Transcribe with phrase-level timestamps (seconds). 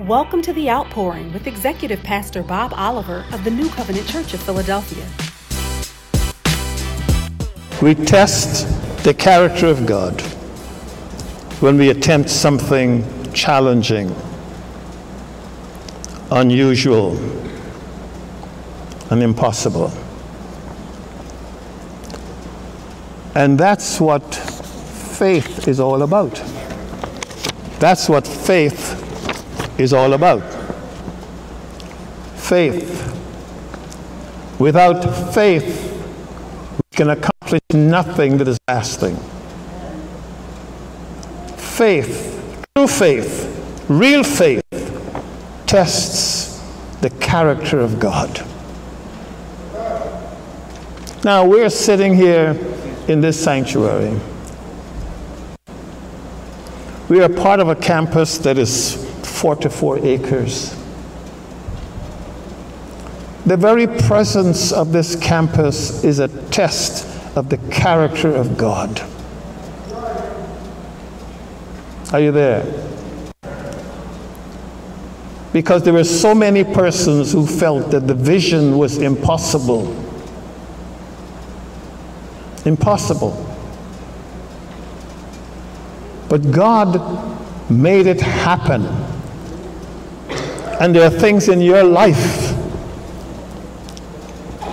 [0.00, 4.42] Welcome to The Outpouring with Executive Pastor Bob Oliver of the New Covenant Church of
[4.42, 5.06] Philadelphia.
[7.80, 8.68] We test
[9.04, 10.20] the character of God
[11.60, 14.14] when we attempt something challenging,
[16.30, 17.16] unusual,
[19.10, 19.90] and impossible.
[23.34, 26.34] And that's what faith is all about.
[27.78, 29.05] That's what faith
[29.78, 30.42] is all about.
[32.36, 33.02] Faith.
[34.58, 35.02] Without
[35.34, 35.92] faith,
[36.72, 39.16] we can accomplish nothing that is lasting.
[41.56, 44.62] Faith, true faith, real faith,
[45.66, 46.62] tests
[47.02, 48.46] the character of God.
[51.22, 52.56] Now, we're sitting here
[53.08, 54.18] in this sanctuary.
[57.08, 59.05] We are part of a campus that is
[59.36, 60.74] 44 acres.
[63.44, 69.00] The very presence of this campus is a test of the character of God.
[72.12, 72.64] Are you there?
[75.52, 79.94] Because there were so many persons who felt that the vision was impossible.
[82.64, 83.42] Impossible.
[86.28, 89.05] But God made it happen.
[90.80, 92.54] And there are things in your life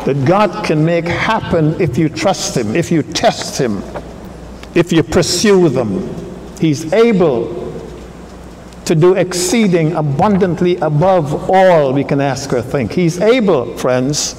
[0.05, 3.81] that God can make happen if you trust Him, if you test Him,
[4.75, 6.13] if you pursue them.
[6.59, 7.61] He's able
[8.85, 12.91] to do exceeding abundantly above all we can ask or think.
[12.91, 14.35] He's able, friends,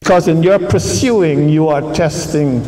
[0.00, 2.62] because in your pursuing, you are testing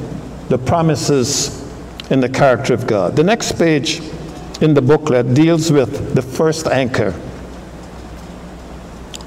[0.48, 1.64] the promises
[2.10, 3.14] in the character of God.
[3.14, 4.00] The next page
[4.60, 7.12] in the booklet deals with the first anchor,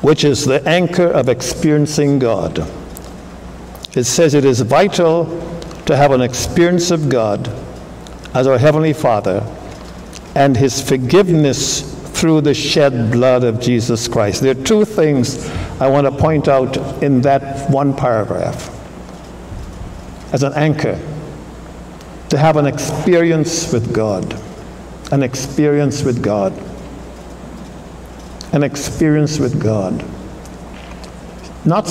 [0.01, 2.59] which is the anchor of experiencing God.
[3.93, 5.25] It says it is vital
[5.85, 7.47] to have an experience of God
[8.33, 9.45] as our Heavenly Father
[10.35, 11.81] and His forgiveness
[12.11, 14.41] through the shed blood of Jesus Christ.
[14.41, 15.49] There are two things
[15.79, 18.69] I want to point out in that one paragraph
[20.33, 20.99] as an anchor
[22.29, 24.39] to have an experience with God
[25.11, 26.53] an experience with God.
[28.53, 30.03] An experience with God.
[31.65, 31.85] Not,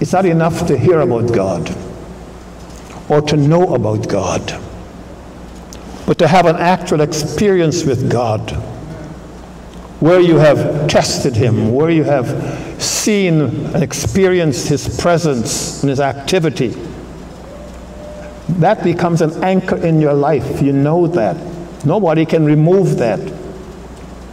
[0.00, 1.74] it's not enough to hear about God
[3.08, 4.60] or to know about God,
[6.06, 8.50] but to have an actual experience with God
[10.00, 16.00] where you have tested Him, where you have seen and experienced His presence and His
[16.00, 16.68] activity.
[18.48, 20.62] That becomes an anchor in your life.
[20.62, 21.36] You know that.
[21.84, 23.20] Nobody can remove that.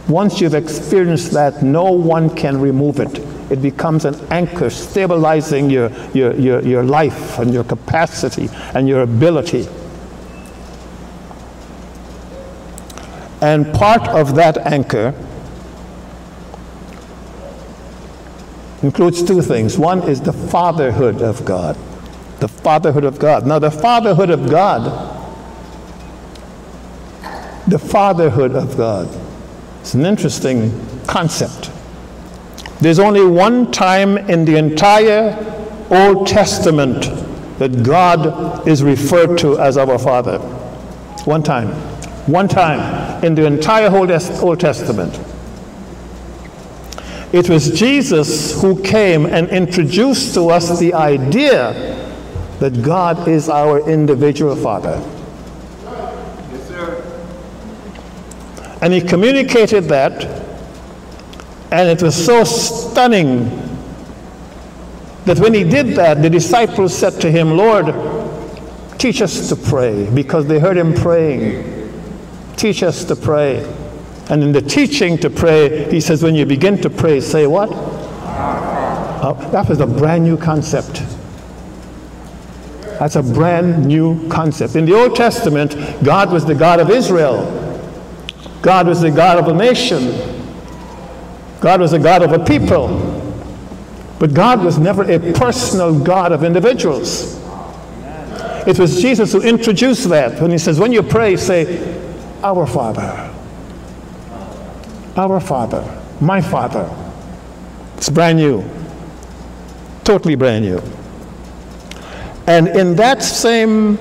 [0.08, 3.18] Once you've experienced that, no one can remove it.
[3.50, 9.02] It becomes an anchor stabilizing your, your, your, your life and your capacity and your
[9.02, 9.68] ability.
[13.40, 15.14] And part of that anchor
[18.82, 19.78] includes two things.
[19.78, 21.76] One is the fatherhood of God.
[22.40, 23.46] The fatherhood of God.
[23.46, 25.15] Now, the fatherhood of God
[27.66, 29.08] the fatherhood of God.
[29.80, 30.72] It's an interesting
[31.06, 31.70] concept.
[32.80, 35.34] There's only one time in the entire
[35.90, 37.02] Old Testament
[37.58, 40.38] that God is referred to as our Father.
[41.24, 41.68] One time.
[42.26, 45.18] One time in the entire Old Testament.
[47.32, 51.94] It was Jesus who came and introduced to us the idea
[52.60, 55.02] that God is our individual Father.
[58.82, 60.24] And he communicated that,
[61.72, 63.48] and it was so stunning
[65.24, 67.86] that when he did that, the disciples said to him, Lord,
[68.98, 71.72] teach us to pray, because they heard him praying.
[72.56, 73.64] Teach us to pray.
[74.30, 77.70] And in the teaching to pray, he says, when you begin to pray, say what?
[77.72, 81.02] Uh, that was a brand new concept.
[82.98, 84.76] That's a brand new concept.
[84.76, 85.74] In the Old Testament,
[86.04, 87.65] God was the God of Israel.
[88.66, 90.08] God was the God of a nation.
[91.60, 92.88] God was the God of a people.
[94.18, 97.40] But God was never a personal God of individuals.
[98.66, 101.96] It was Jesus who introduced that when he says, when you pray, say,
[102.42, 103.32] Our Father.
[105.16, 106.02] Our Father.
[106.20, 106.90] My Father.
[107.96, 108.68] It's brand new.
[110.02, 110.82] Totally brand new.
[112.48, 113.96] And in that same,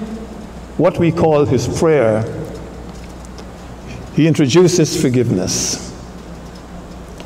[0.77, 2.44] what we call his prayer,
[4.15, 5.91] he introduces forgiveness.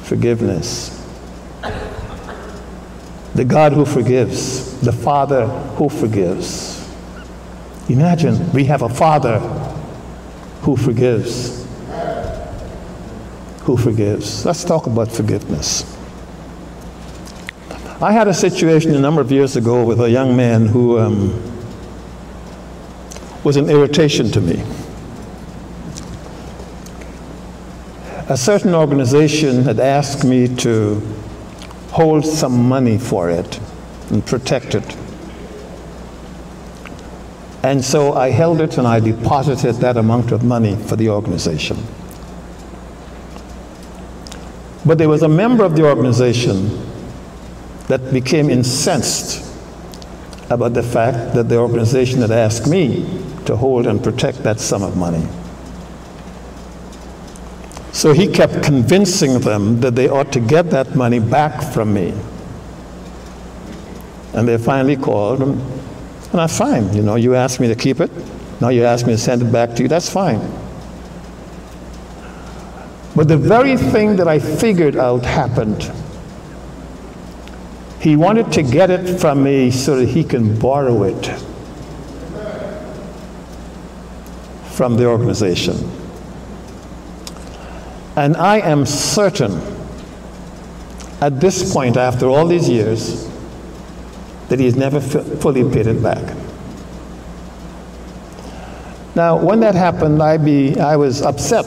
[0.01, 0.95] forgiveness.
[3.35, 5.45] The God who forgives, the Father
[5.77, 6.91] who forgives.
[7.89, 9.39] Imagine we have a Father
[10.61, 11.67] who forgives.
[13.61, 14.45] Who forgives.
[14.45, 15.85] Let's talk about forgiveness.
[18.01, 21.39] I had a situation a number of years ago with a young man who um,
[23.43, 24.63] was an irritation to me.
[28.29, 31.01] A certain organization had asked me to
[31.89, 33.59] hold some money for it
[34.11, 34.95] and protect it.
[37.63, 41.77] And so I held it and I deposited that amount of money for the organization.
[44.85, 46.69] But there was a member of the organization
[47.87, 49.43] that became incensed
[50.51, 53.05] about the fact that the organization had asked me
[53.45, 55.27] to hold and protect that sum of money.
[57.99, 62.13] So he kept convincing them that they ought to get that money back from me.
[64.33, 65.59] And they finally called, and,
[66.31, 66.93] and I'm fine.
[66.93, 68.09] You know, you asked me to keep it.
[68.61, 69.89] Now you ask me to send it back to you.
[69.89, 70.39] That's fine.
[73.17, 75.91] But the very thing that I figured out happened
[77.99, 81.27] he wanted to get it from me so that he can borrow it
[84.71, 85.98] from the organization.
[88.19, 89.61] And I am certain
[91.21, 93.29] at this point, after all these years,
[94.49, 96.35] that he has never fully paid it back.
[99.15, 101.65] Now, when that happened, I, be, I was upset.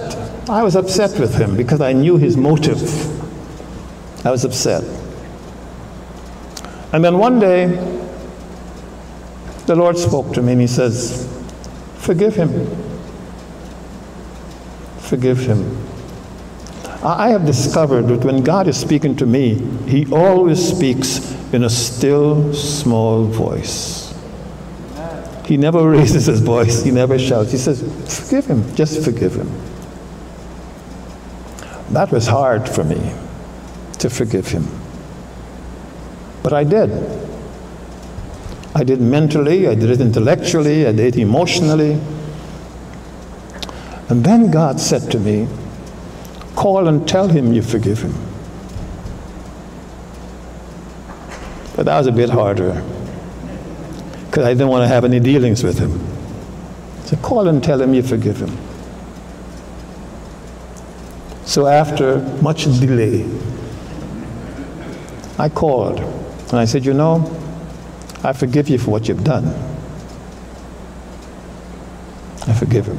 [0.51, 2.83] I was upset with him because I knew his motive.
[4.27, 4.85] I was upset.
[6.93, 7.69] And then one day,
[9.65, 11.27] the Lord spoke to me and He says,
[11.97, 12.51] Forgive him.
[14.99, 15.92] Forgive him.
[17.05, 19.55] I have discovered that when God is speaking to me,
[19.89, 24.15] He always speaks in a still, small voice.
[25.45, 27.51] He never raises his voice, He never shouts.
[27.51, 27.83] He says,
[28.29, 29.51] Forgive him, just forgive him.
[31.91, 33.13] That was hard for me
[33.99, 34.67] to forgive him.
[36.43, 36.91] But I did.
[38.75, 42.01] I did mentally, I did it intellectually, I did it emotionally.
[44.09, 45.49] And then God said to me,
[46.57, 48.15] Call and tell him you forgive him.
[51.77, 52.83] But that was a bit harder
[54.27, 56.01] because I didn't want to have any dealings with him.
[57.07, 58.57] So call and tell him you forgive him.
[61.45, 63.29] So after much delay,
[65.39, 67.31] I called and I said, You know,
[68.23, 69.47] I forgive you for what you've done.
[72.47, 72.99] I forgive him.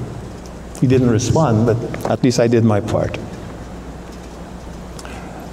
[0.81, 3.17] He didn't respond, but at least I did my part.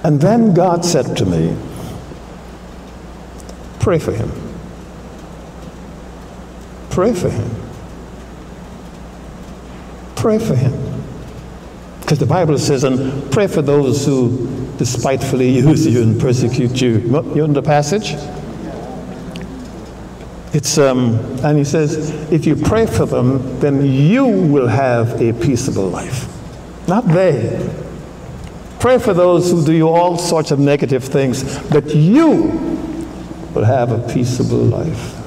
[0.03, 1.55] And then God said to me,
[3.79, 4.31] Pray for him.
[6.91, 7.49] Pray for him.
[10.15, 10.73] Pray for him.
[12.01, 16.99] Because the Bible says, and pray for those who despitefully use you and persecute you.
[17.33, 18.13] You in the passage?
[20.53, 25.33] It's, um, and he says, if you pray for them, then you will have a
[25.33, 26.27] peaceable life,
[26.87, 27.67] not they.
[28.81, 32.31] Pray for those who do you all sorts of negative things, that you
[33.53, 35.17] will have a peaceable life.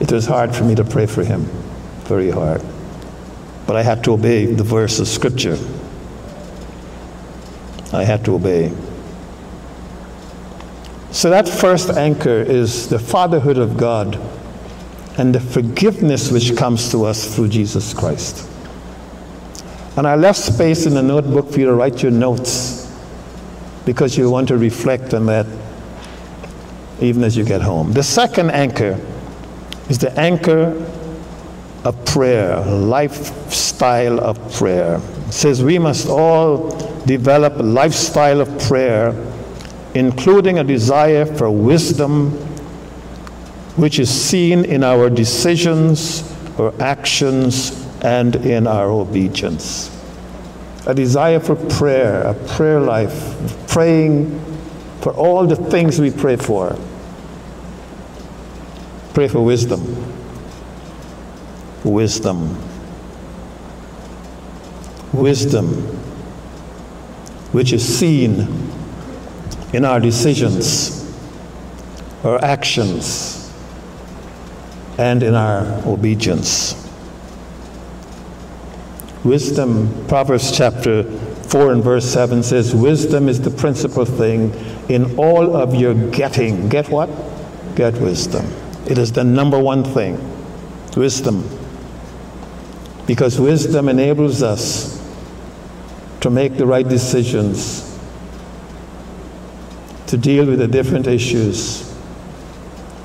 [0.00, 1.42] It was hard for me to pray for him,
[2.04, 2.62] very hard.
[3.66, 5.58] But I had to obey the verse of Scripture.
[7.92, 8.72] I had to obey.
[11.10, 14.20] So that first anchor is the fatherhood of God
[15.18, 18.46] and the forgiveness which comes to us through Jesus Christ.
[19.96, 22.86] And I left space in the notebook for you to write your notes
[23.84, 25.46] because you want to reflect on that
[27.00, 27.92] even as you get home.
[27.92, 29.00] The second anchor
[29.88, 30.86] is the anchor
[31.84, 35.00] of prayer, lifestyle of prayer.
[35.26, 36.68] It says we must all
[37.06, 39.14] develop a lifestyle of prayer,
[39.94, 42.32] including a desire for wisdom,
[43.76, 46.22] which is seen in our decisions
[46.58, 49.96] or actions and in our obedience.
[50.86, 54.40] A desire for prayer, a prayer life, praying
[55.00, 56.78] for all the things we pray for.
[59.14, 59.80] Pray for wisdom.
[61.84, 62.56] Wisdom.
[65.12, 66.00] Wisdom
[67.52, 68.46] which is seen
[69.72, 71.12] in our decisions,
[72.22, 73.52] our actions,
[74.98, 76.79] and in our obedience.
[79.24, 84.50] Wisdom, Proverbs chapter 4 and verse 7 says, Wisdom is the principal thing
[84.88, 86.70] in all of your getting.
[86.70, 87.10] Get what?
[87.76, 88.50] Get wisdom.
[88.86, 90.18] It is the number one thing.
[90.96, 91.46] Wisdom.
[93.06, 94.96] Because wisdom enables us
[96.20, 97.98] to make the right decisions,
[100.06, 101.94] to deal with the different issues,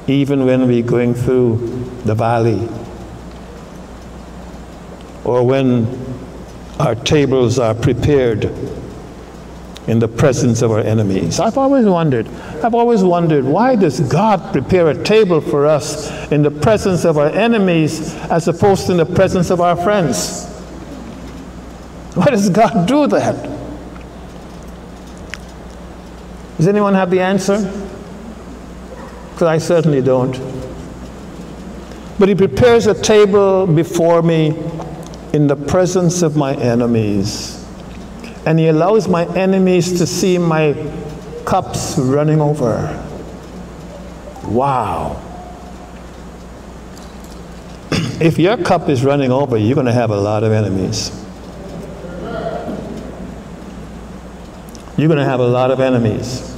[0.08, 1.58] even when we're going through
[2.06, 2.70] the valley
[5.26, 6.05] or when
[6.79, 8.51] our tables are prepared
[9.88, 11.39] in the presence of our enemies.
[11.39, 12.27] I've always wondered,
[12.63, 17.17] I've always wondered, why does God prepare a table for us in the presence of
[17.17, 20.48] our enemies as opposed to in the presence of our friends?
[22.15, 23.51] Why does God do that?
[26.58, 27.60] Does anyone have the answer?
[29.34, 30.39] Because I certainly don't.
[32.17, 34.51] But He prepares a table before me
[35.36, 37.62] in the presence of my enemies.
[38.46, 40.74] And He allows my enemies to see my
[41.44, 42.77] cups running over.
[44.46, 45.22] Wow.
[48.22, 51.12] if your cup is running over, you're going to have a lot of enemies.
[54.98, 56.56] You're going to have a lot of enemies.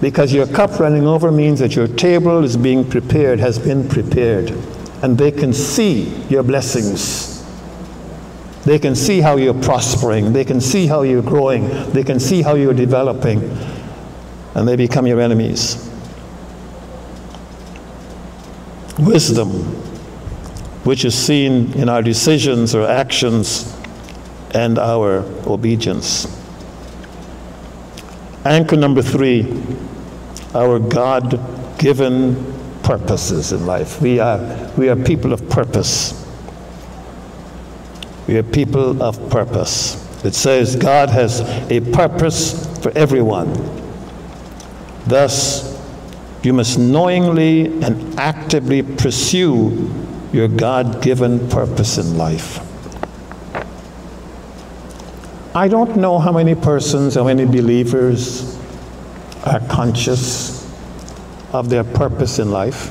[0.00, 4.56] Because your cup running over means that your table is being prepared, has been prepared
[5.02, 7.44] and they can see your blessings.
[8.64, 10.32] They can see how you're prospering.
[10.32, 11.68] They can see how you're growing.
[11.90, 13.42] They can see how you're developing.
[14.54, 15.90] And they become your enemies.
[18.98, 19.48] Wisdom,
[20.84, 23.76] which is seen in our decisions or actions
[24.54, 26.26] and our obedience.
[28.44, 29.60] Anchor number three,
[30.54, 31.40] our God
[31.78, 34.00] given purposes in life.
[34.00, 34.38] We are,
[34.76, 36.18] we are people of purpose.
[38.26, 39.98] We are people of purpose.
[40.24, 43.52] It says God has a purpose for everyone.
[45.06, 45.72] Thus,
[46.42, 49.92] you must knowingly and actively pursue
[50.32, 52.60] your God given purpose in life.
[55.54, 58.58] I don't know how many persons, how many believers
[59.44, 60.61] are conscious
[61.52, 62.90] of their purpose in life?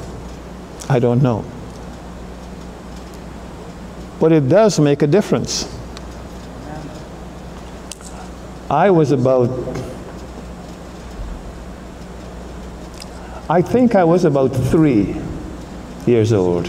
[0.89, 1.45] I don't know.
[4.19, 5.67] But it does make a difference.
[8.69, 9.49] I was about,
[13.49, 15.15] I think I was about three
[16.05, 16.67] years old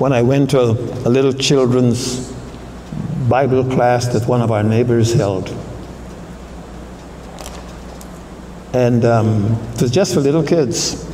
[0.00, 2.32] when I went to a, little children's
[3.28, 5.48] Bible class that one of our neighbors held.
[8.72, 11.06] And um, it was just for little kids.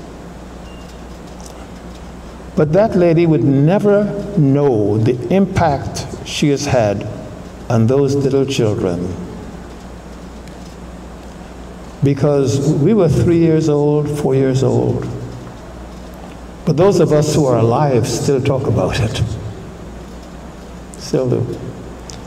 [2.54, 4.04] But that lady would never
[4.38, 7.06] know the impact she has had
[7.68, 9.14] on those little children.
[12.02, 15.06] Because we were three years old, four years old.
[16.64, 19.22] But those of us who are alive still talk about it.
[20.98, 21.58] Still do.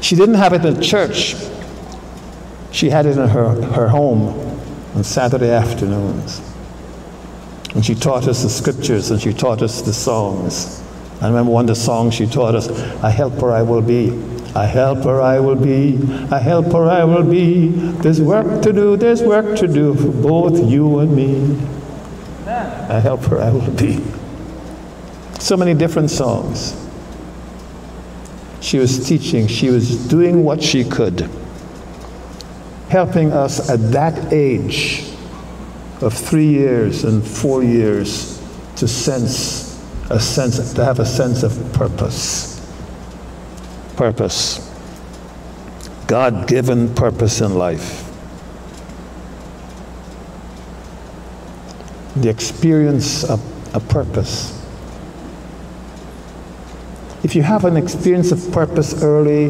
[0.02, 1.36] She didn't have it in church,
[2.72, 4.49] she had it in her, her home
[4.96, 6.42] on Saturday afternoons.
[7.76, 10.84] And she taught us the scriptures and she taught us the songs.
[11.22, 12.68] I remember one of the songs she taught us,
[13.04, 14.10] A helper I will be.
[14.56, 15.96] A helper I will be,
[16.32, 17.68] a helper I will be.
[17.68, 21.66] There's work to do, there's work to do for both you and me.
[22.48, 24.04] A helper I will be.
[25.40, 26.76] So many different songs.
[28.60, 31.30] She was teaching, she was doing what she could
[32.90, 35.06] helping us at that age
[36.02, 38.42] of three years and four years
[38.76, 39.70] to sense
[40.10, 42.56] a sense, to have a sense of purpose.
[43.96, 44.66] Purpose.
[46.08, 48.06] God given purpose in life.
[52.16, 53.40] The experience of
[53.76, 54.56] a purpose.
[57.24, 59.50] If you have an experience of purpose early,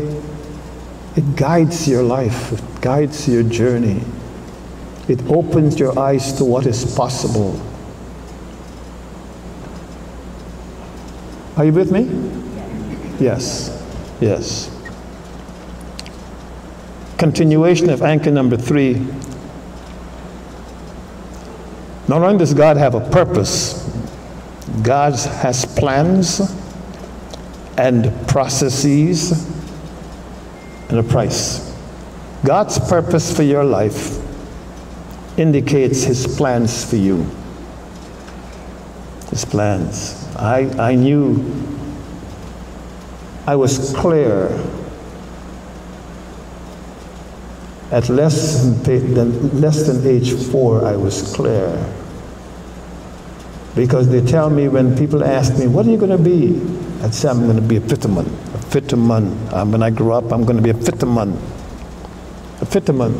[1.20, 4.02] it guides your life, it guides your journey.
[5.10, 7.60] It opens your eyes to what is possible.
[11.58, 12.04] Are you with me?
[13.20, 13.86] Yes.
[14.22, 14.74] Yes.
[17.18, 19.06] Continuation of anchor number three.
[22.08, 23.86] Not only does God have a purpose,
[24.84, 26.40] God has plans
[27.78, 29.59] and processes
[30.90, 31.74] and a price.
[32.46, 34.18] God's purpose for your life
[35.38, 37.26] indicates his plans for you.
[39.30, 40.26] His plans.
[40.36, 41.44] I, I knew,
[43.46, 44.50] I was clear
[47.92, 51.74] At less than, less than age four, I was clear.
[53.76, 56.62] Because they tell me when people ask me, What are you going to be?
[57.04, 58.28] I'd say, I'm going to be a fitterman.
[58.70, 59.52] Fitterman.
[59.52, 61.36] Um, when I grow up, I'm going to be a fitterman.
[62.62, 63.14] A fitterman.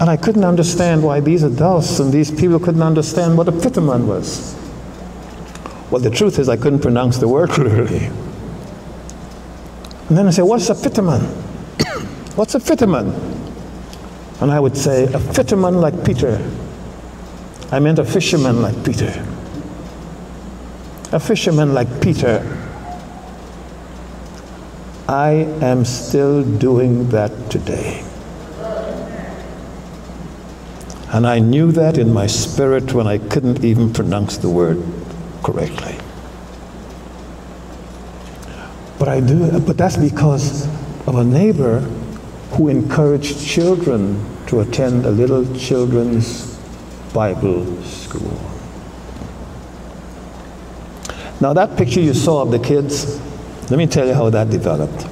[0.00, 4.06] And I couldn't understand why these adults and these people couldn't understand what a fitterman
[4.06, 4.54] was.
[5.90, 8.06] Well, the truth is, I couldn't pronounce the word clearly.
[10.08, 11.22] And then I said, What's a fitterman?
[12.36, 13.12] What's a fitterman?
[14.40, 16.38] And I would say, a fitterman like Peter.
[17.72, 19.12] I meant a fisherman like Peter.
[21.12, 22.67] A fisherman like Peter.
[25.08, 28.04] I am still doing that today.
[31.10, 34.84] And I knew that in my spirit when I couldn't even pronounce the word
[35.42, 35.96] correctly.
[38.98, 40.66] But I do, but that's because
[41.06, 41.80] of a neighbor
[42.52, 46.58] who encouraged children to attend a little children's
[47.14, 48.38] Bible school.
[51.40, 53.18] Now, that picture you saw of the kids,
[53.70, 55.06] let me tell you how that developed.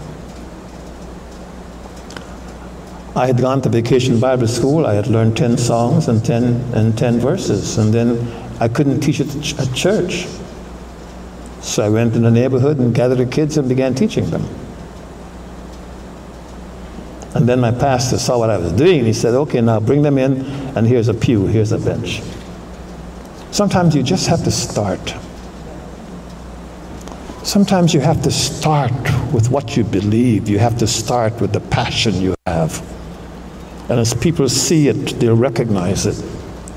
[3.17, 4.87] I had gone to vacation Bible school.
[4.87, 6.45] I had learned 10 songs and 10,
[6.75, 8.29] and 10 verses, and then
[8.61, 10.27] I couldn't teach it at church.
[11.63, 14.47] So I went in the neighborhood and gathered the kids and began teaching them.
[17.35, 20.17] And then my pastor saw what I was doing he said, okay, now bring them
[20.17, 20.43] in,
[20.77, 22.23] and here's a pew, here's a bench.
[23.51, 25.15] Sometimes you just have to start.
[27.47, 28.91] Sometimes you have to start
[29.33, 30.49] with what you believe.
[30.49, 32.85] You have to start with the passion you have.
[33.89, 36.21] And as people see it, they'll recognize it,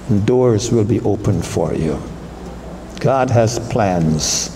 [0.09, 1.99] and doors will be opened for you.
[2.99, 4.55] God has plans.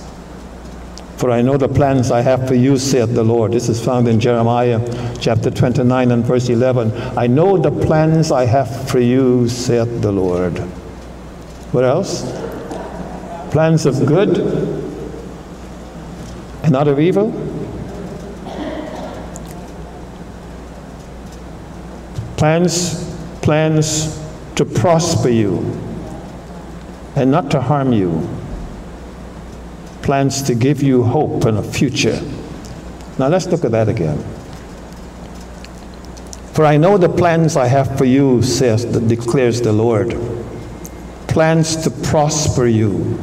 [1.18, 3.52] For I know the plans I have for you, saith the Lord.
[3.52, 6.92] This is found in Jeremiah chapter 29 and verse 11.
[7.18, 10.60] I know the plans I have for you, saith the Lord.
[11.74, 12.22] What else?
[13.52, 14.83] Plans of good
[16.64, 17.32] and not of evil?
[22.38, 24.20] Plans, plans
[24.56, 25.60] to prosper you
[27.16, 28.28] and not to harm you
[30.04, 32.22] plans to give you hope and a future.
[33.18, 34.22] Now let's look at that again.
[36.54, 40.16] For I know the plans I have for you, says declares the Lord.
[41.28, 43.18] Plans to prosper you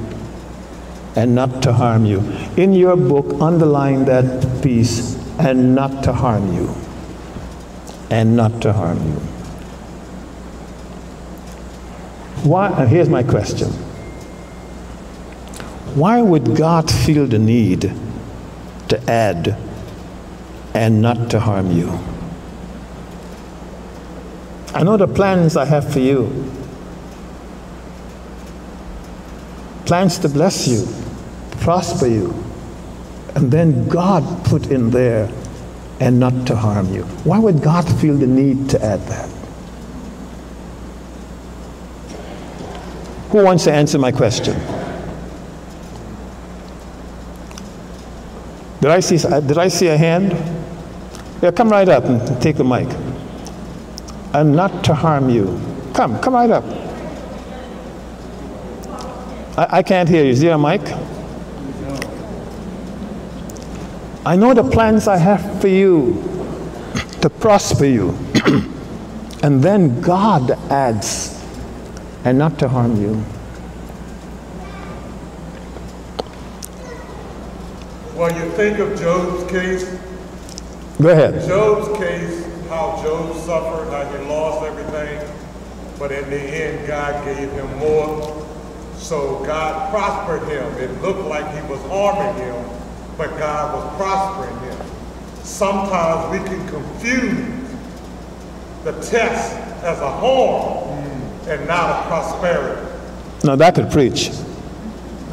[1.17, 2.21] and not to harm you.
[2.57, 6.75] In your book, underline that piece, and not to harm you.
[8.11, 9.21] And not to harm you.
[12.43, 12.69] Why?
[12.69, 13.69] Uh, here's my question
[15.95, 17.93] why would God feel the need
[18.89, 19.57] to add
[20.73, 21.99] and not to harm you?
[24.73, 26.60] I know the plans I have for you.
[29.91, 30.87] Plans to bless you,
[31.63, 32.33] prosper you.
[33.35, 35.29] And then God put in there
[35.99, 37.03] and not to harm you.
[37.25, 39.29] Why would God feel the need to add that?
[43.31, 44.55] Who wants to answer my question?
[48.81, 50.31] Did I see, did I see a hand?
[51.43, 52.87] Yeah, come right up and take the mic.
[54.35, 55.61] And not to harm you.
[55.95, 56.90] Come, come right up.
[59.61, 60.31] I, I can't hear you.
[60.31, 60.81] Is there a mic?
[64.25, 66.15] I know the plans I have for you
[67.21, 68.17] to prosper you.
[69.43, 71.45] and then God adds,
[72.25, 73.17] and not to harm you.
[78.17, 79.85] When you think of Job's case,
[81.03, 81.47] go ahead.
[81.47, 85.29] Job's case, how Job suffered, how he lost everything,
[85.99, 88.40] but in the end, God gave him more.
[89.11, 90.73] So God prospered him.
[90.75, 92.65] It looked like he was harming him,
[93.19, 94.87] but God was prospering him.
[95.43, 97.75] Sometimes we can confuse
[98.85, 100.91] the test as a harm
[101.49, 102.89] and not a prosperity.
[103.43, 104.31] Now that could preach.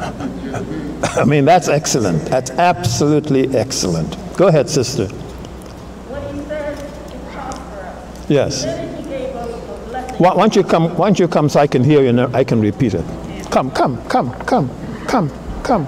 [0.00, 2.24] I mean, that's excellent.
[2.24, 4.16] That's absolutely excellent.
[4.36, 5.06] Go ahead, sister.
[5.06, 8.26] What he said is prosperous.
[8.28, 8.64] Yes.
[8.64, 10.16] Then he gave us a blessing.
[10.16, 10.96] Why, why don't you come?
[10.96, 13.04] Why don't you come so I can hear you and I can repeat it?
[13.50, 14.68] Come, come, come, come,
[15.06, 15.30] come,
[15.62, 15.86] come.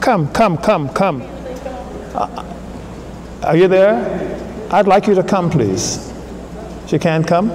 [0.00, 1.22] Come, come, come, come.
[2.14, 2.44] Uh,
[3.42, 3.96] are you there?
[4.70, 6.10] I'd like you to come, please.
[6.86, 7.50] She can't come?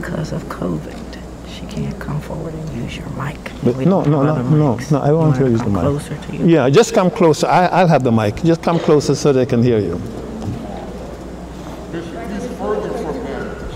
[0.00, 3.36] Because of COVID, she can't come forward and use your mic.
[3.62, 5.82] But no, no, no, no, no, I won't hear you use the mic.
[5.82, 6.46] Closer to you.
[6.46, 7.46] Yeah, just come closer.
[7.46, 8.36] I, I'll have the mic.
[8.42, 10.00] Just come closer so they can hear you.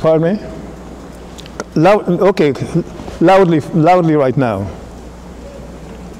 [0.04, 0.46] Pardon me?
[1.76, 2.52] Loud, okay,
[3.22, 4.68] loudly, loudly right now.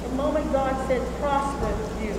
[0.01, 1.69] The moment God said prosper
[2.01, 2.13] you,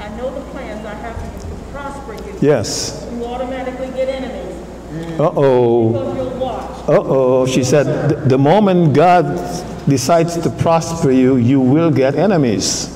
[0.00, 2.38] I know the plans I have for you to prosper you.
[2.40, 3.06] Yes.
[3.12, 5.92] You automatically get enemies Uh-oh.
[5.92, 6.88] because you'll watch.
[6.88, 7.44] Uh-oh.
[7.46, 9.36] She said, "The- the moment God
[9.86, 12.88] decides to prosper you, you will get enemies.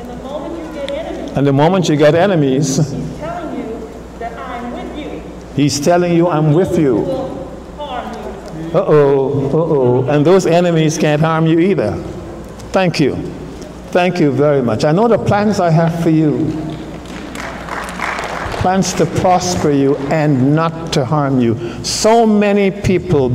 [0.00, 3.88] And the moment you get enemies, And the moment you get enemies, He's telling you
[4.18, 5.22] that I'm with you.
[5.56, 7.04] He's telling you, I'm with you.
[7.76, 8.12] Harm
[8.62, 8.78] you.
[8.78, 10.08] Uh-oh, uh-oh.
[10.08, 11.92] And those enemies can't harm you either.
[12.72, 13.14] Thank you.
[13.92, 14.84] Thank you very much.
[14.84, 16.50] I know the plans I have for you.
[18.60, 21.84] Plans to prosper you and not to harm you.
[21.84, 23.30] So many people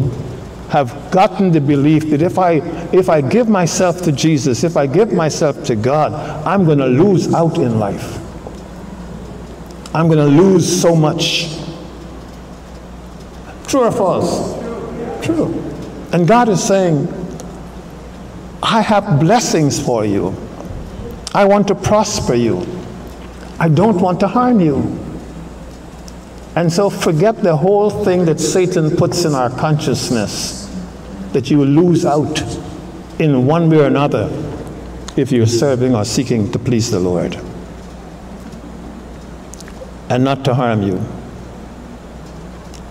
[0.70, 2.56] have gotten the belief that if I
[2.92, 6.14] if I give myself to Jesus, if I give myself to God,
[6.46, 8.20] I'm going to lose out in life.
[9.96, 11.56] I'm going to lose so much.
[13.70, 14.60] True or false?
[15.24, 15.54] True.
[16.12, 17.08] And God is saying,
[18.64, 20.36] I have blessings for you.
[21.36, 22.66] I want to prosper you.
[23.60, 24.98] I don't want to harm you.
[26.56, 30.66] And so forget the whole thing that Satan puts in our consciousness
[31.34, 32.42] that you lose out
[33.20, 34.30] in one way or another
[35.16, 37.36] if you're serving or seeking to please the Lord
[40.10, 41.00] and not to harm you.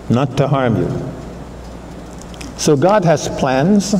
[0.09, 1.11] Not to harm you.
[2.57, 3.93] So God has plans,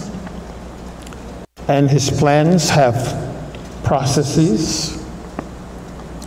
[1.67, 3.15] and His plans have
[3.84, 4.98] processes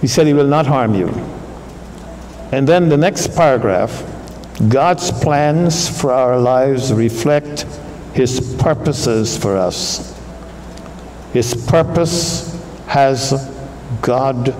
[0.00, 1.08] he said he will not harm you.
[2.52, 4.04] And then the next paragraph
[4.68, 7.62] God's plans for our lives reflect
[8.12, 10.19] his purposes for us.
[11.32, 13.32] His purpose has
[14.02, 14.54] God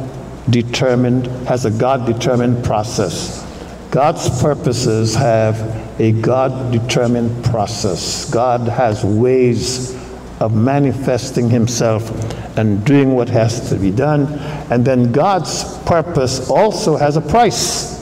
[0.50, 3.46] determined, has a God determined process.
[3.90, 5.58] God's purposes have
[6.00, 8.30] a God determined process.
[8.30, 9.94] God has ways
[10.38, 12.08] of manifesting himself
[12.56, 14.26] and doing what has to be done.
[14.70, 18.00] And then God's purpose also has a price.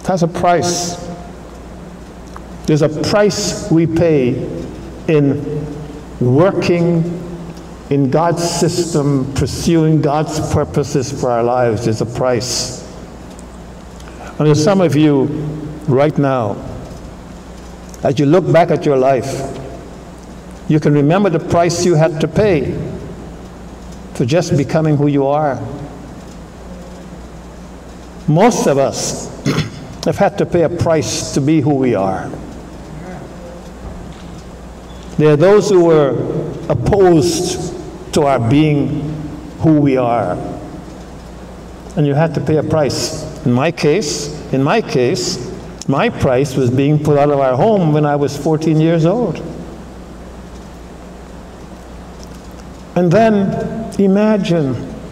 [0.00, 0.96] It has a price.
[2.66, 4.34] There's a price we pay
[5.06, 5.73] in
[6.20, 7.20] working
[7.90, 11.86] in God's system, pursuing God's purposes for our lives.
[11.86, 12.82] is a price.
[14.38, 15.24] And there's some of you
[15.86, 16.56] right now,
[18.02, 19.60] as you look back at your life,
[20.68, 22.72] you can remember the price you had to pay
[24.14, 25.60] for just becoming who you are.
[28.26, 29.28] Most of us
[30.04, 32.30] have had to pay a price to be who we are.
[35.16, 36.10] There are those who were
[36.68, 37.74] opposed
[38.14, 39.02] to our being
[39.58, 40.36] who we are.
[41.96, 43.46] And you had to pay a price.
[43.46, 45.52] In my case, in my case,
[45.88, 49.38] my price was being put out of our home when I was 14 years old.
[52.96, 54.74] And then imagine,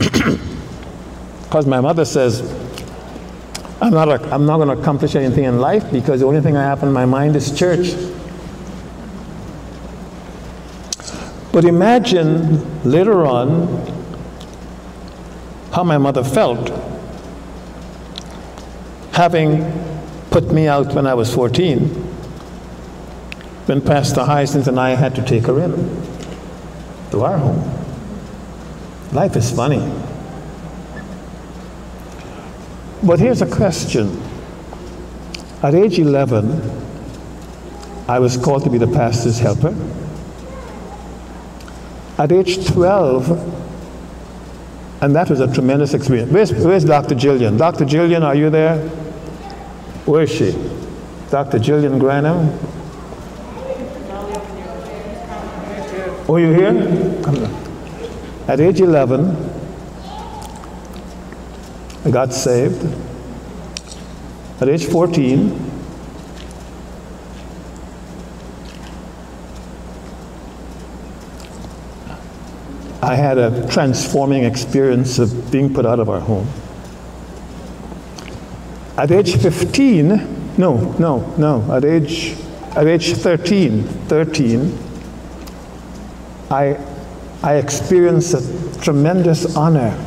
[1.42, 2.40] because my mother says,
[3.80, 6.56] I'm not, a, I'm not going to accomplish anything in life because the only thing
[6.56, 7.94] I have in my mind is church.
[11.52, 13.68] But imagine later on
[15.72, 16.70] how my mother felt
[19.12, 19.62] having
[20.30, 21.80] put me out when I was 14,
[23.66, 25.72] when Pastor Hyacinth and I had to take her in
[27.10, 27.62] to our home.
[29.12, 29.80] Life is funny.
[33.02, 34.22] But here's a question.
[35.62, 36.60] At age 11,
[38.08, 39.74] I was called to be the pastor's helper.
[42.22, 43.30] At age 12,
[45.02, 46.30] and that was a tremendous experience.
[46.30, 47.16] Where's, where's Dr.
[47.16, 47.58] Jillian?
[47.58, 47.84] Dr.
[47.84, 48.78] Jillian, are you there?
[50.06, 50.52] Where is she?
[51.30, 51.58] Dr.
[51.58, 52.56] Jillian Grannum?
[56.28, 57.22] Oh, you here?
[57.24, 57.44] Come.
[58.46, 59.36] At age 11,
[62.04, 62.86] I got saved.
[64.60, 65.61] At age 14,
[73.02, 76.48] I had a transforming experience of being put out of our home.
[78.96, 82.36] At age 15, no, no, no, at age,
[82.76, 84.78] at age 13, 13,
[86.48, 86.78] I,
[87.42, 89.98] I experienced a tremendous honor.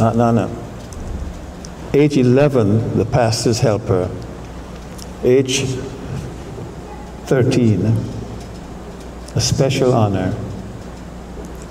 [0.00, 0.62] Uh, no, no.
[1.94, 4.10] Age 11, the pastor's helper.
[5.22, 5.64] Age
[7.26, 8.15] 13,
[9.36, 10.30] a special honor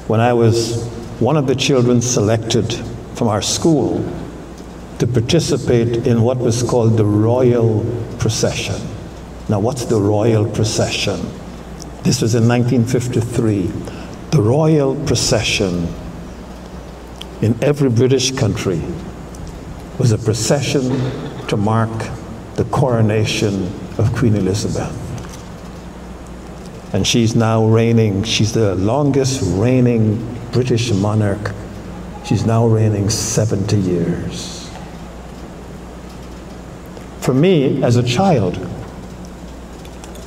[0.07, 0.85] when I was
[1.19, 2.71] one of the children selected
[3.15, 4.07] from our school
[4.99, 7.83] to participate in what was called the royal
[8.19, 8.79] procession.
[9.49, 11.19] Now, what's the royal procession?
[12.03, 13.63] This was in 1953.
[14.29, 15.87] The royal procession
[17.41, 18.79] in every British country
[19.97, 20.83] was a procession
[21.47, 21.89] to mark
[22.57, 23.65] the coronation
[23.97, 25.04] of Queen Elizabeth.
[26.95, 30.15] And she's now reigning, she's the longest reigning
[30.53, 31.53] British monarch.
[32.23, 34.71] She's now reigning 70 years.
[37.19, 38.55] For me, as a child,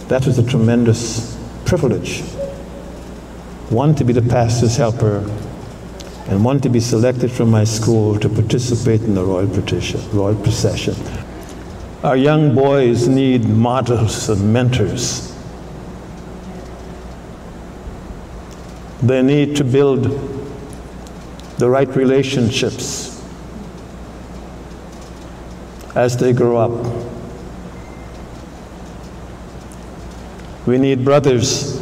[0.09, 2.21] that was a tremendous privilege.
[3.71, 5.21] One, to be the pastor's helper,
[6.29, 9.47] and one, to be selected from my school to participate in the royal.
[10.13, 10.97] Royal procession.
[12.05, 15.35] Our young boys need models and mentors.
[19.03, 20.05] They need to build
[21.59, 23.25] the right relationships
[25.95, 27.07] as they grow up.
[30.67, 31.81] We need brothers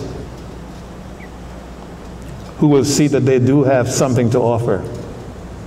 [2.59, 4.83] who will see that they do have something to offer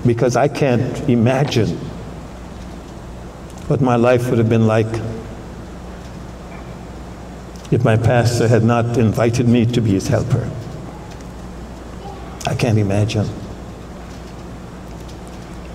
[0.06, 1.78] because I can't imagine
[3.68, 4.88] what my life would have been like
[7.72, 10.50] if my pastor had not invited me to be his helper.
[12.50, 13.30] I can't imagine.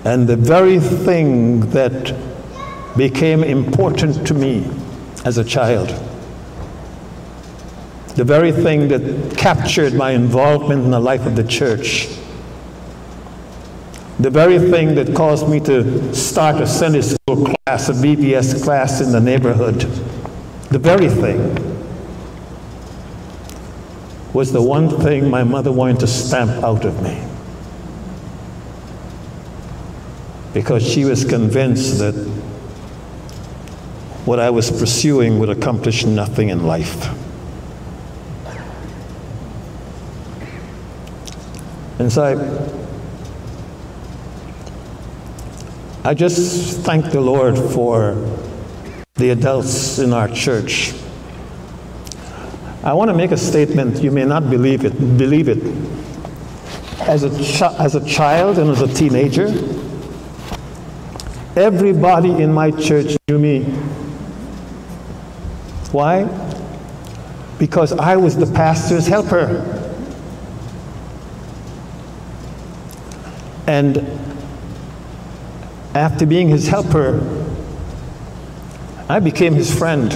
[0.03, 2.13] And the very thing that
[2.97, 4.69] became important to me
[5.23, 5.87] as a child,
[8.17, 12.09] the very thing that captured my involvement in the life of the church,
[14.19, 18.99] the very thing that caused me to start a Sunday school class, a BBS class
[18.99, 19.79] in the neighborhood,
[20.71, 21.74] the very thing
[24.35, 27.25] was the one thing my mother wanted to stamp out of me.
[30.53, 32.13] Because she was convinced that
[34.25, 37.07] what I was pursuing would accomplish nothing in life.
[41.97, 42.75] And so
[46.03, 48.15] I, I just thank the Lord for
[49.13, 50.93] the adults in our church
[52.85, 54.03] I want to make a statement.
[54.03, 54.91] You may not believe it.
[55.17, 55.57] Believe it.
[57.01, 59.47] As a, as a child and as a teenager,
[61.55, 63.63] everybody in my church knew me.
[65.91, 66.25] Why?
[67.57, 69.71] Because I was the pastor's helper.
[73.65, 73.97] And
[75.95, 77.19] after being his helper,
[79.09, 80.11] I became his friend.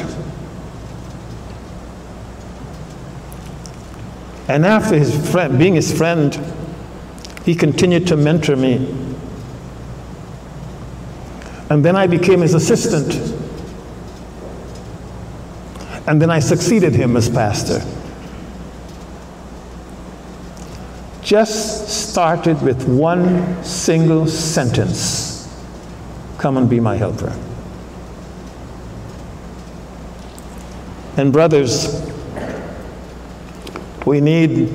[4.50, 6.38] And after his friend, being his friend,
[7.46, 8.78] he continued to mentor me.
[11.70, 13.14] And then I became his assistant.
[16.08, 17.80] And then I succeeded him as pastor.
[21.22, 25.30] Just started with one single sentence
[26.40, 27.38] Come and be my helper.
[31.18, 32.10] And, brothers,
[34.10, 34.72] we need,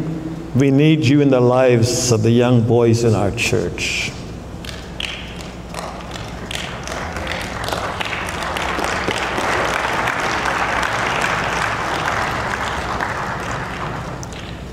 [0.54, 4.12] we need you in the lives of the young boys in our church.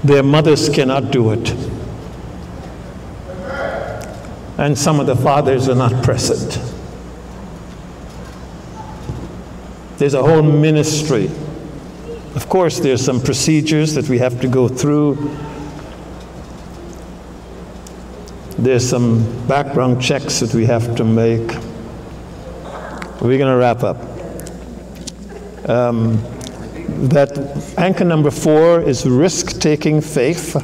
[0.04, 1.50] Their mothers cannot do it.
[4.60, 6.60] And some of the fathers are not present.
[9.97, 11.32] There's a whole ministry.
[12.36, 15.15] Of course, there's some procedures that we have to go through.
[18.58, 21.48] There's some background checks that we have to make.
[23.22, 23.98] We're going to wrap up.
[25.70, 26.24] Um,
[27.10, 27.38] that
[27.78, 30.56] anchor number four is risk taking faith.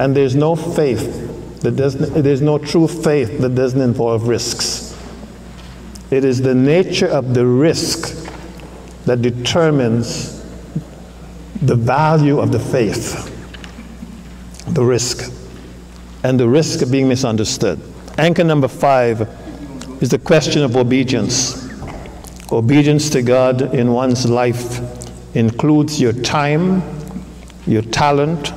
[0.00, 4.98] And there's no faith that doesn't, there's no true faith that doesn't involve risks.
[6.10, 8.13] It is the nature of the risk
[9.06, 10.42] that determines
[11.62, 13.30] the value of the faith.
[14.68, 15.32] The risk.
[16.22, 17.80] And the risk of being misunderstood.
[18.18, 19.28] Anchor number five
[20.00, 21.68] is the question of obedience.
[22.52, 24.80] Obedience to God in one's life
[25.34, 26.82] includes your time,
[27.66, 28.52] your talent,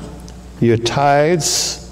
[0.60, 1.83] your tithes,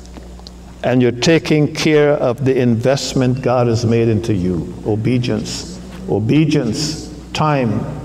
[0.84, 4.74] and you're taking care of the investment God has made into you.
[4.86, 5.82] Obedience.
[6.10, 8.05] Obedience, time,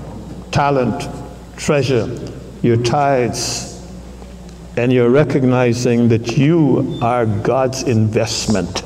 [0.51, 1.09] talent,
[1.57, 2.07] treasure,
[2.61, 3.71] your tithes,
[4.77, 8.83] and you're recognizing that you are God's investment.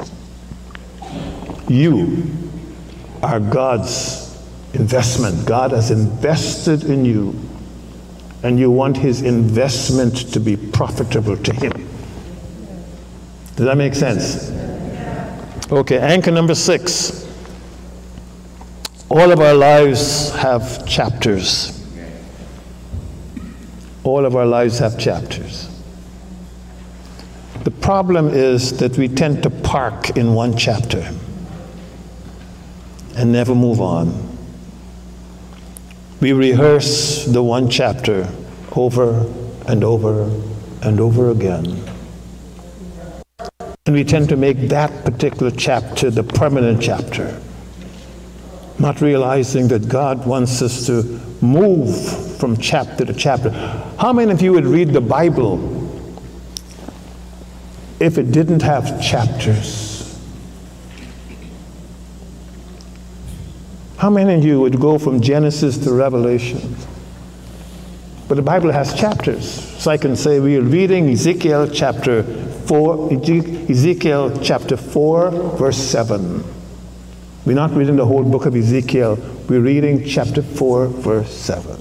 [1.68, 2.32] You
[3.22, 4.26] are God's
[4.74, 5.48] investment.
[5.48, 7.40] God has invested in you,
[8.44, 11.72] and you want his investment to be profitable to him.
[13.56, 14.52] Does that make sense?
[15.72, 17.25] Okay, anchor number six.
[19.16, 21.82] All of our lives have chapters.
[24.04, 25.70] All of our lives have chapters.
[27.64, 31.10] The problem is that we tend to park in one chapter
[33.16, 34.38] and never move on.
[36.20, 38.30] We rehearse the one chapter
[38.74, 39.26] over
[39.66, 40.30] and over
[40.82, 41.82] and over again.
[43.86, 47.42] And we tend to make that particular chapter the permanent chapter,
[48.80, 51.04] not realizing that God wants us to
[51.42, 53.50] move from chapter to chapter.
[54.00, 55.72] How many of you would read the Bible
[58.00, 59.94] if it didn't have chapters?
[63.98, 66.76] How many of you would go from Genesis to Revelation?
[68.28, 69.50] But the Bible has chapters.
[69.82, 76.55] So I can say we are reading Ezekiel chapter 4, Ezekiel chapter 4, verse 7.
[77.46, 81.80] We're not reading the whole book of Ezekiel, we're reading chapter 4, verse 7.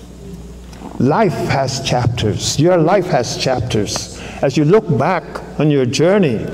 [0.99, 2.61] Life has chapters.
[2.61, 4.21] Your life has chapters.
[4.43, 5.25] As you look back
[5.59, 6.47] on your journey,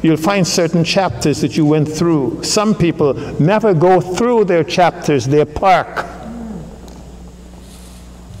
[0.00, 2.42] you'll find certain chapters that you went through.
[2.42, 6.06] Some people never go through their chapters, they park.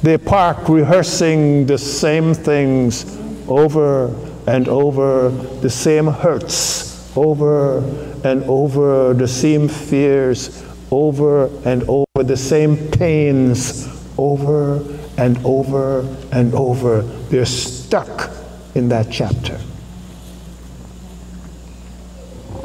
[0.02, 4.06] They park rehearsing the same things over
[4.46, 7.78] and over, the same hurts over
[8.24, 14.82] and over, the same fears over and over, the same pains over
[15.16, 16.00] and over
[16.32, 17.02] and over.
[17.02, 18.30] They're stuck
[18.74, 19.60] in that chapter.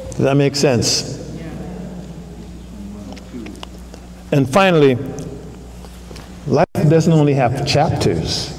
[0.09, 1.21] Does that make sense?
[4.31, 4.97] And finally,
[6.47, 8.51] life doesn't only have chapters.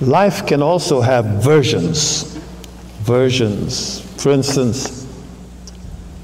[0.00, 2.31] Life can also have versions.
[3.02, 4.00] Versions.
[4.22, 5.06] For instance,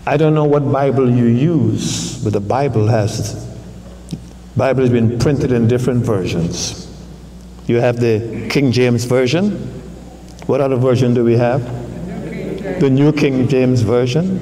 [0.06, 3.46] I don't know what Bible you use, but the Bible has
[4.56, 6.86] Bible has been printed in different versions.
[7.66, 9.52] You have the King James version.
[10.46, 11.62] What other version do we have?
[12.80, 14.40] the New King James Version.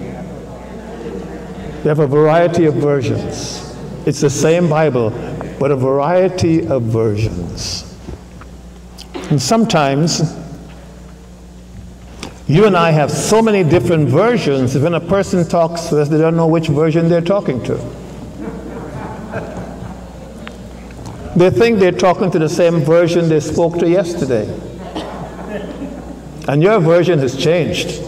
[1.83, 3.75] We have a variety of versions.
[4.07, 5.11] It's the same Bible,
[5.59, 7.96] but a variety of versions.
[9.31, 10.20] And sometimes
[12.49, 16.19] you and I have so many different versions, when a person talks to us, they
[16.19, 17.75] don't know which version they're talking to.
[21.37, 24.49] They think they're talking to the same version they spoke to yesterday.
[26.49, 28.01] And your version has changed.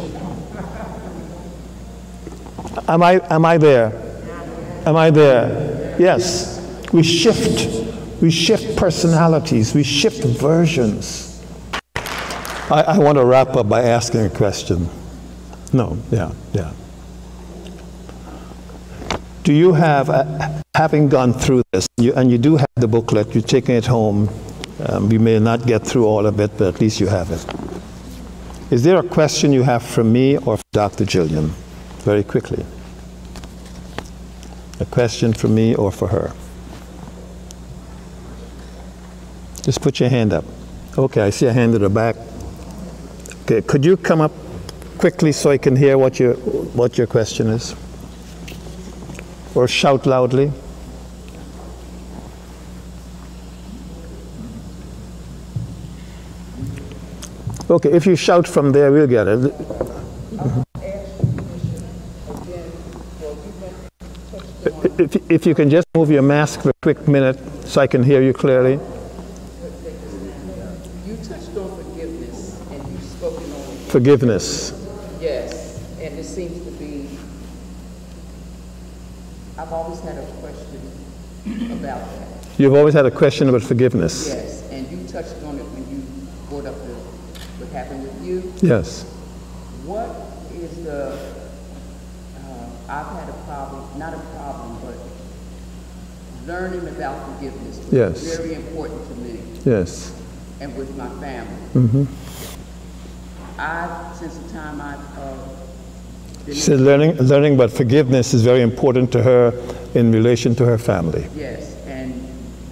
[2.88, 3.92] Am I, am I there?
[4.86, 5.96] Am I there?
[5.98, 6.88] Yes.
[6.92, 8.22] We shift.
[8.22, 9.74] We shift personalities.
[9.74, 11.27] We shift versions.
[12.70, 14.88] I, I want to wrap up by asking a question.
[15.72, 16.72] No, yeah, yeah.
[19.42, 23.34] Do you have, uh, having gone through this, you, and you do have the booklet,
[23.34, 24.28] you're taking it home,
[24.86, 27.44] um, you may not get through all of it, but at least you have it.
[28.70, 31.06] Is there a question you have for me or for Dr.
[31.06, 31.48] Jillian?
[32.04, 32.66] Very quickly.
[34.78, 36.32] A question for me or for her?
[39.62, 40.44] Just put your hand up.
[40.98, 42.16] Okay, I see a hand at the back.
[43.50, 44.32] Okay, could you come up
[44.98, 47.74] quickly so I can hear what your, what your question is?
[49.54, 50.52] Or shout loudly.
[57.70, 59.50] Okay, if you shout from there, we'll get it.
[64.98, 68.02] If, if you can just move your mask for a quick minute so I can
[68.02, 68.72] hear you clearly.
[71.06, 74.72] You touched on forgiveness and you've spoken on, Forgiveness.
[75.20, 77.08] yes, and it seems to be,
[79.56, 80.92] I've always had a question
[81.72, 82.28] about that.
[82.58, 84.28] You've always had a question about forgiveness.
[84.28, 86.02] Yes, and you touched on it when you
[86.50, 86.94] brought up the,
[87.64, 88.52] what happened with you.
[88.60, 89.04] Yes.
[89.86, 90.10] What
[90.54, 91.12] is the,
[92.36, 97.80] uh, I've had a problem, not a problem, but learning about forgiveness.
[97.90, 98.36] Yes.
[98.36, 100.12] Very important to me Yes.
[100.60, 102.06] and with my family.
[103.58, 105.34] I, since the time I've, uh,
[106.46, 109.52] She said learning, learning about forgiveness is very important to her
[109.94, 111.26] in relation to her family.
[111.34, 112.14] Yes, and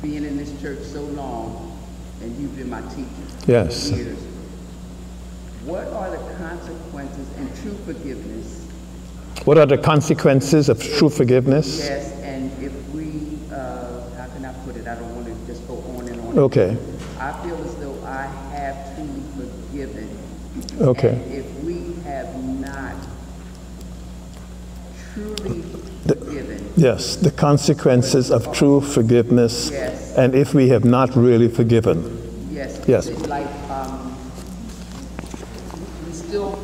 [0.01, 1.77] being in this church so long,
[2.23, 3.07] and you've been my teacher
[3.47, 3.91] Yes.
[3.91, 4.19] years,
[5.65, 8.63] what are the consequences and true forgiveness?
[9.45, 11.79] What are the consequences of true forgiveness?
[11.79, 14.87] Yes, and if we, uh, how can I put it?
[14.87, 16.39] I don't want to just go on and on.
[16.39, 16.77] Okay.
[17.19, 20.09] I as though I have truly forgiven.
[20.81, 21.09] Okay.
[21.09, 22.95] And if we have not
[25.15, 29.71] truly forgiven, Yes, the consequences of true forgiveness.
[29.71, 30.15] Yes.
[30.17, 32.49] And if we have not really forgiven.
[32.53, 32.81] yes.
[32.87, 33.07] Yes.
[33.07, 34.15] It's like, um,
[36.07, 36.59] we still,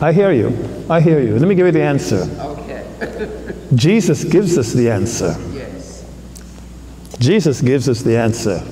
[0.00, 0.84] I hear you.
[0.90, 1.38] I hear you.
[1.38, 2.28] Let me give you the answer.
[2.40, 5.34] okay, Jesus gives us the answer.
[5.54, 6.04] yes.
[7.18, 8.62] Jesus gives us the answer.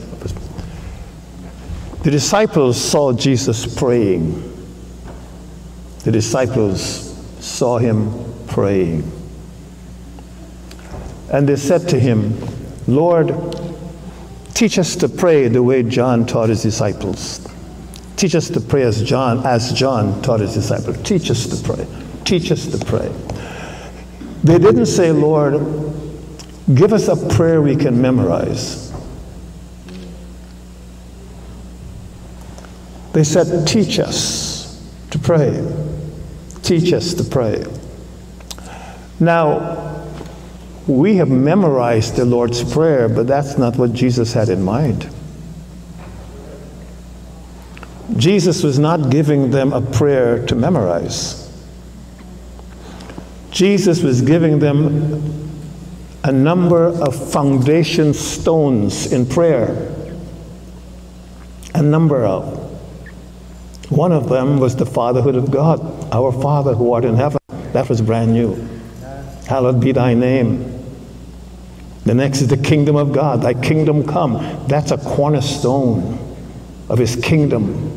[2.03, 4.50] The disciples saw Jesus praying.
[6.05, 8.13] The disciples saw him
[8.47, 9.11] praying.
[11.33, 12.37] And they said to him,
[12.87, 13.35] Lord,
[14.55, 17.47] teach us to pray the way John taught his disciples.
[18.17, 21.01] Teach us to pray as John, as John taught his disciples.
[21.03, 21.87] Teach us to pray.
[22.25, 23.09] Teach us to pray.
[24.43, 25.55] They didn't say, Lord,
[26.75, 28.93] give us a prayer we can memorize.
[33.13, 35.61] They said, teach us to pray.
[36.71, 37.65] Teach us to pray.
[39.19, 40.07] Now,
[40.87, 45.13] we have memorized the Lord's Prayer, but that's not what Jesus had in mind.
[48.17, 51.53] Jesus was not giving them a prayer to memorize.
[53.51, 55.51] Jesus was giving them
[56.23, 59.93] a number of foundation stones in prayer.
[61.75, 62.70] A number of.
[63.91, 65.81] One of them was the fatherhood of God,
[66.13, 67.41] our Father who art in heaven.
[67.73, 68.57] That was brand new.
[69.47, 70.79] Hallowed be thy name.
[72.05, 73.43] The next is the kingdom of God.
[73.43, 74.35] Thy kingdom come.
[74.69, 76.19] That's a cornerstone
[76.89, 77.97] of his kingdom.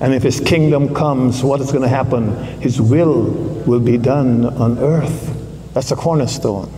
[0.00, 2.34] And if his kingdom comes, what is going to happen?
[2.60, 3.30] His will
[3.66, 5.30] will be done on earth.
[5.72, 6.72] That's a cornerstone.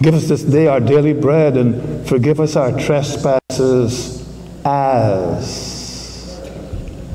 [0.00, 4.26] Give us this day our daily bread and forgive us our trespasses
[4.64, 5.77] as,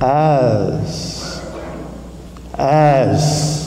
[0.03, 1.41] as,
[2.55, 3.63] as.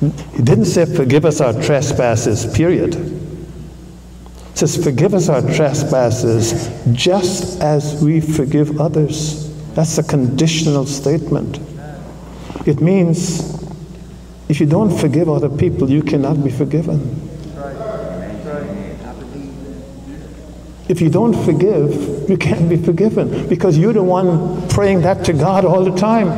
[0.00, 2.94] He didn't say forgive us our trespasses, period.
[2.94, 9.50] It says forgive us our trespasses just as we forgive others.
[9.74, 11.58] That's a conditional statement.
[12.66, 13.62] It means
[14.48, 17.31] if you don't forgive other people, you cannot be forgiven.
[20.92, 25.32] If you don't forgive, you can't be forgiven because you're the one praying that to
[25.32, 26.28] God all the time.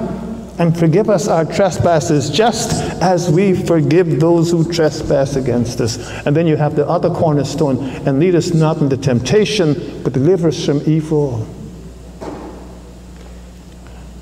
[0.60, 2.70] And forgive us our trespasses just
[3.02, 5.98] as we forgive those who trespass against us.
[6.24, 10.46] And then you have the other cornerstone and lead us not into temptation, but deliver
[10.46, 11.44] us from evil.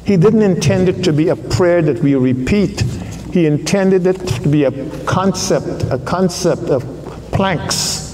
[0.06, 2.80] He didn't intend it to be a prayer that we repeat.
[3.34, 6.82] He intended it to be a concept, a concept of
[7.32, 8.11] planks,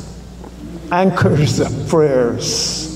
[0.91, 2.87] anchors of prayers.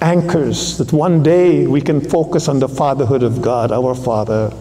[0.00, 4.52] Anchors that one day we can focus on the fatherhood of God, our Father.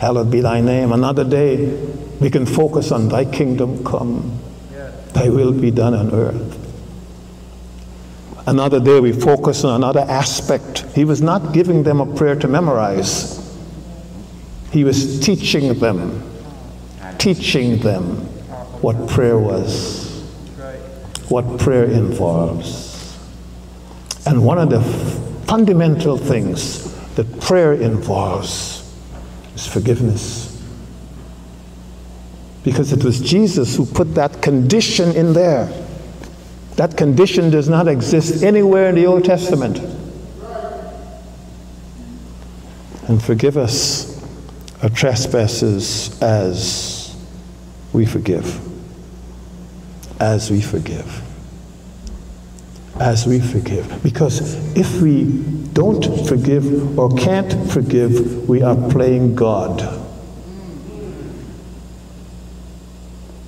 [0.00, 0.92] Hallowed be thy name.
[0.92, 1.74] Another day
[2.20, 4.38] we can focus on thy kingdom come,
[5.12, 6.56] thy will be done on earth.
[8.46, 10.86] Another day we focus on another aspect.
[10.94, 13.36] He was not giving them a prayer to memorize.
[14.72, 16.22] He was teaching them,
[17.18, 18.26] teaching them
[18.82, 20.08] what prayer was.
[21.28, 23.18] what prayer involves.
[24.26, 24.80] And one of the
[25.46, 28.92] fundamental things that prayer involves
[29.54, 30.46] is forgiveness.
[32.62, 35.72] Because it was Jesus who put that condition in there.
[36.76, 39.78] That condition does not exist anywhere in the Old Testament.
[43.08, 44.22] And forgive us
[44.82, 47.16] our trespasses as
[47.92, 48.69] we forgive.
[50.20, 51.22] As we forgive.
[53.00, 54.02] As we forgive.
[54.02, 54.40] Because
[54.76, 55.24] if we
[55.72, 59.98] don't forgive or can't forgive, we are playing God.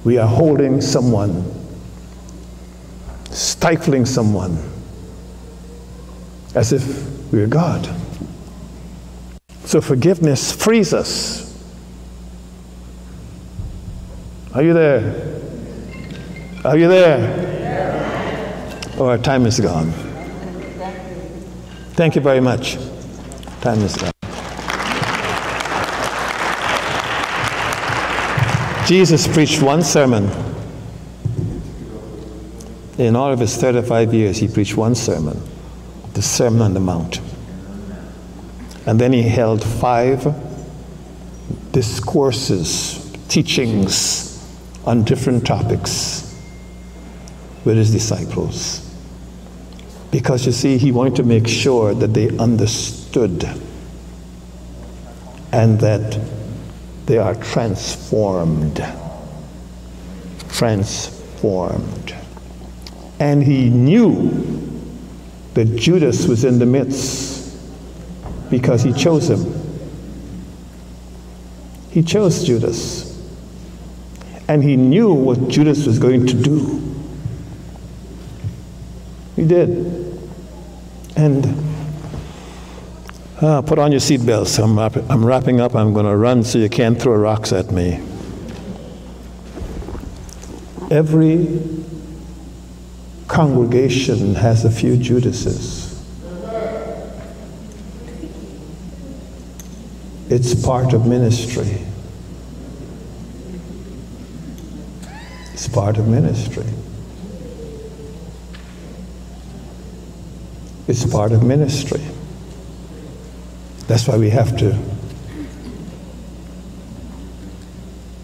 [0.05, 1.45] We are holding someone,
[3.31, 4.59] stifling someone,
[6.55, 7.89] as if we are God.
[9.67, 11.43] So forgiveness frees us.
[14.55, 15.32] Are you there?
[16.65, 17.43] Are you there?
[18.97, 19.91] Oh, our time is gone.
[21.95, 22.79] Thank you very much.
[23.63, 24.13] Time is gone.
[28.87, 30.31] Jesus preached one sermon.
[32.97, 35.43] In all of his 35 years, he preached one sermon
[36.15, 37.21] the Sermon on the Mount.
[38.87, 40.33] And then he held five
[41.73, 44.47] discourses, teachings
[44.85, 46.22] on different topics
[47.65, 48.89] with his disciples.
[50.11, 53.49] Because you see, he wanted to make sure that they understood
[55.53, 56.21] and that
[57.07, 58.85] they are transformed.
[60.49, 62.15] Transformed.
[63.19, 64.51] And he knew
[65.55, 67.57] that Judas was in the midst
[68.51, 69.63] because he chose him.
[71.91, 73.09] He chose Judas.
[74.49, 76.92] And he knew what Judas was going to do.
[79.43, 79.69] He did.
[81.17, 81.45] And
[83.41, 84.63] uh, put on your seatbelts.
[84.63, 85.75] I'm, wrap- I'm wrapping up.
[85.75, 88.01] I'm going to run so you can't throw rocks at me.
[90.93, 91.61] Every
[93.27, 95.91] congregation has a few Judases.
[100.29, 101.83] It's part of ministry.
[105.53, 106.67] It's part of ministry.
[110.89, 112.03] It's part of ministry.
[113.87, 114.79] That's why we have to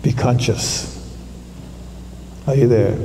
[0.02, 0.94] be conscious.
[2.46, 2.96] Are you there?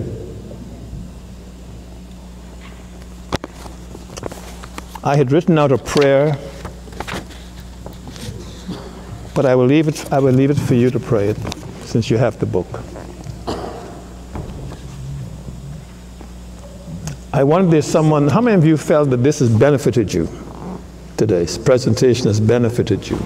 [5.04, 6.38] I had written out a prayer,
[9.36, 11.38] but I will leave it, I will leave it for you to pray it
[11.84, 12.93] since you have the book.
[17.34, 20.30] I wonder if someone, how many of you felt that this has benefited you?
[21.18, 23.18] Today's presentation has benefited you.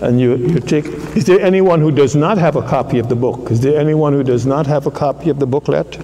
[0.00, 0.86] And you, you take,
[1.16, 3.50] is there anyone who does not have a copy of the book?
[3.50, 5.98] Is there anyone who does not have a copy of the booklet?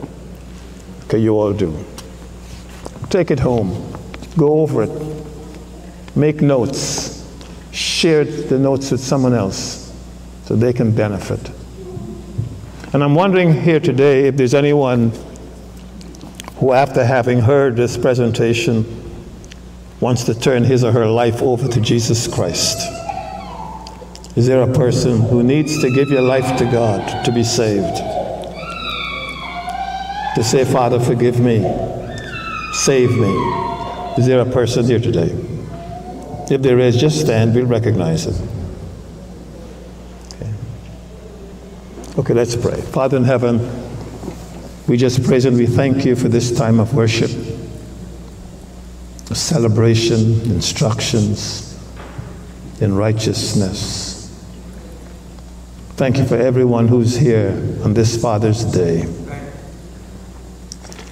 [1.05, 1.79] Okay, you all do.
[3.09, 3.71] Take it home,
[4.37, 5.27] go over it,
[6.17, 7.25] make notes,
[7.71, 9.95] share the notes with someone else
[10.45, 11.53] so they can benefit.
[12.93, 15.13] And I'm wondering here today if there's anyone
[16.61, 18.85] who, after having heard this presentation,
[19.99, 22.79] wants to turn his or her life over to Jesus Christ.
[24.37, 27.97] Is there a person who needs to give your life to God to be saved?
[30.37, 31.63] To say, Father, forgive me,
[32.75, 33.35] save me.
[34.19, 35.31] Is there a person here today?
[36.51, 38.49] If there is, just stand, we'll recognize it.
[40.35, 40.53] Okay,
[42.19, 42.81] okay let's pray.
[42.81, 43.59] Father in heaven,
[44.91, 47.31] we just praise and we thank you for this time of worship,
[49.33, 50.19] celebration,
[50.51, 51.79] instructions
[52.81, 54.29] in righteousness.
[55.91, 57.51] Thank you for everyone who's here
[57.85, 59.03] on this Father's Day.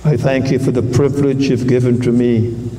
[0.05, 2.71] I thank you for the privilege you've given to me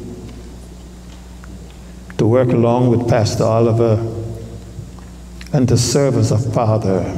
[2.18, 3.96] to work along with Pastor Oliver
[5.54, 7.18] and to serve as a father.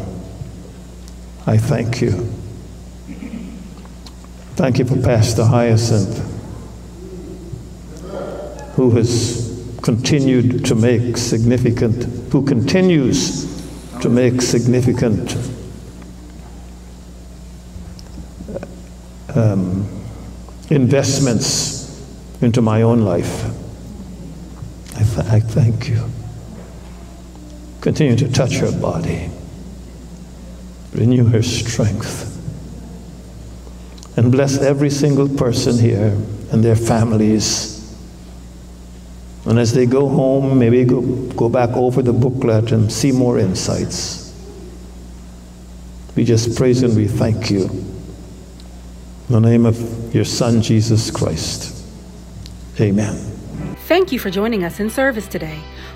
[1.48, 2.32] I thank you.
[4.62, 6.20] Thank you for Pastor Hyacinth,
[8.76, 13.48] who has continued to make significant, who continues
[14.02, 15.36] to make significant
[19.36, 19.90] um,
[20.70, 22.00] investments
[22.44, 23.44] into my own life.
[24.96, 26.04] I, th- I thank you.
[27.82, 29.32] Continue to touch her body,
[30.94, 32.31] renew her strength.
[34.22, 36.16] And bless every single person here
[36.52, 37.92] and their families.
[39.46, 43.40] And as they go home, maybe go, go back over the booklet and see more
[43.40, 44.32] insights.
[46.16, 47.64] We just praise and we thank you.
[47.64, 51.84] In the name of your Son, Jesus Christ.
[52.80, 53.16] Amen.
[53.88, 55.64] Thank you for joining us in service today.